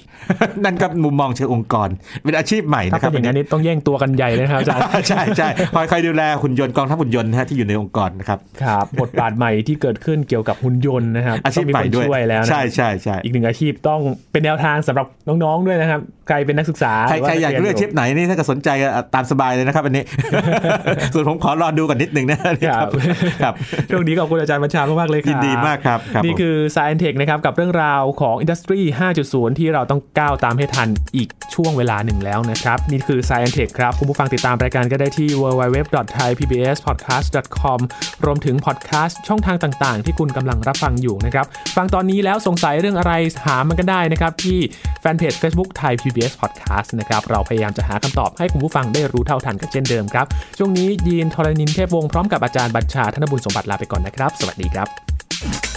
[0.64, 1.88] นั่นก็มุมมองเชิงองค์กร
[2.24, 14.00] เป็นอาชีพใหม่ถ้านะคเป็รับนอย่างนั้นนี่ต้องแย่งตัวกันใหญ่เลยนะครับอาจารย์ใช่ใช่คอยคอยดูแลหุ่นยนต์กองทัพหุ่นยนต์นะฮะที่อยู่ในองค์กรนะครับครับบทบาทใหม่ที่เกิดขึ้นเกี่ยวกับหุ่นยนต์นะครับอาชีพต้องมีใหม่คนด้วยช่วยแล้วนะใช่ใช่ใช่อีกหนึ่งอาชีพต้อง
[14.32, 20.04] เป็นแนวทางสำหรับน้องๆด้วยนะครับใครเป็นนักศึกษาใครหว่ใครอยากนัเลือกอาชีพไหนนี่ถ้าเกิดสนใจก็ตามสบายเลยนะครับอันนี้
[21.14, 22.86] ส่วนผมขอรอดูกันนิดหนึ่งนะครับ
[23.42, 23.54] ครับ
[23.90, 28.80] ช่วงนี้ขอบคุณอาจารย์บัญชามากๆเลยครับยินดีมากครับครับนี่ผมคือ Science Tech นะครับกับเรื่องราวของ Industry
[29.20, 37.80] 5.0 ที่เราต้องก้าวตามให้ทันอีกช่วงเวลาหนึ่งแล้วนะครับ นี่คือ Science Tech ครับ คุณผู้ฟังติดตามรายการก็ได้ที่ www.thaipbspodcast.com
[38.24, 43.12] รวมถึงพอดแคสต์ช่องทางต่างๆ ที่คุณกำลังรับฟังอยู่นะครับ ฟังตอนนี้แล้วสงสัยเรื่องอะไร
[43.46, 44.58] ถามมันกันได้นะครับที่
[45.00, 50.26] แฟนเพจ Facebook Thai PBS Podcast นะครับเราพยายามจะหาคำตอบให้คุณผู้ฟังได้รู้เท่าทันกันเช่นเดิมครับ
[50.58, 55.71] ช่วงนี้ยีนทรณินเทพวงศ์พร้อมกับอาจารย์บัญชาธนบุญสมบัติลาไปก่อนนะครับ สวัสดีครับ